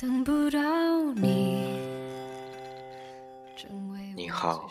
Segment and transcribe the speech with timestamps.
[0.00, 0.60] 等不到
[1.14, 1.76] 你。
[4.14, 4.70] 你好，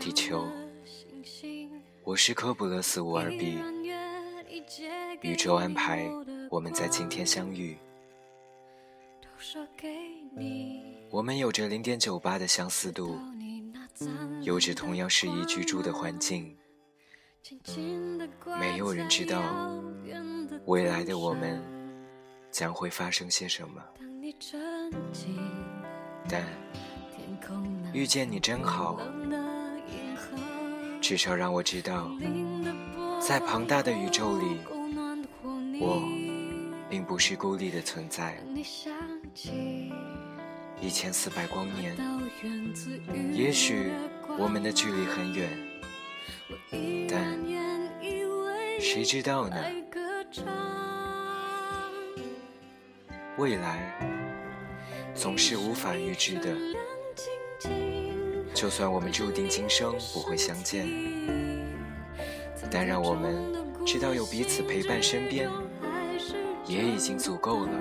[0.00, 0.42] 地球，
[2.02, 3.58] 我是科布勒斯五二 B。
[5.20, 6.10] 宇宙安排
[6.48, 7.76] 我们在今天相遇，
[11.10, 13.18] 我们有着零点九八的相似度，
[14.40, 16.56] 有着同样适宜居住的环境。
[18.58, 19.42] 没有人知道
[20.64, 21.62] 未来的我们
[22.50, 23.84] 将会发生些什么，
[26.28, 26.42] 但
[27.92, 28.98] 遇见你真好，
[31.00, 32.10] 至少让我知道，
[33.20, 34.60] 在庞大的宇宙里，
[35.78, 36.02] 我
[36.88, 38.38] 并不是孤立的存在。
[40.80, 41.96] 一千四百光年，
[43.32, 43.90] 也许
[44.38, 45.50] 我们的距离很远。
[47.08, 47.38] 但
[48.80, 49.56] 谁知道呢？
[53.36, 53.92] 未来
[55.12, 56.54] 总是无法预知的。
[58.54, 60.86] 就算我们注定今生不会相见，
[62.70, 63.34] 但让我们
[63.84, 65.50] 知道有彼此陪伴身边，
[66.64, 67.72] 也已经足够了，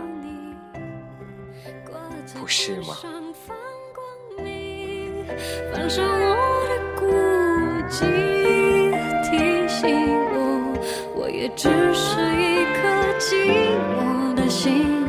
[2.40, 2.98] 不是吗？
[11.56, 12.82] 只是一颗
[13.20, 15.03] 寂寞的心。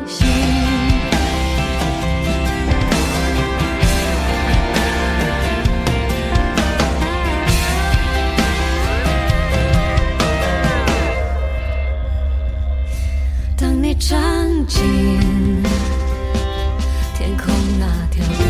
[17.79, 18.44] 那条。